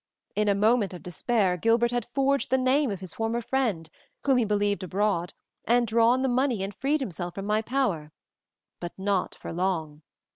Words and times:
In 0.35 0.47
a 0.49 0.55
moment 0.55 0.95
of 0.95 1.03
despair 1.03 1.57
Gilbert 1.57 1.91
had 1.91 2.07
forged 2.15 2.49
the 2.49 2.57
name 2.57 2.89
of 2.89 3.01
his 3.01 3.13
former 3.13 3.39
friend, 3.39 3.87
whom 4.25 4.37
he 4.37 4.45
believed 4.45 4.81
abroad, 4.81 5.35
had 5.67 5.85
drawn 5.85 6.23
the 6.23 6.27
money 6.27 6.63
and 6.63 6.73
freed 6.73 7.01
himself 7.01 7.35
from 7.35 7.45
my 7.45 7.61
power, 7.61 8.11
but 8.79 8.97
not 8.97 9.35
for 9.35 9.53
long. 9.53 10.01